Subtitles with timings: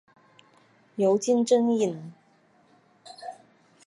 [0.95, 1.95] 尤金真蚓。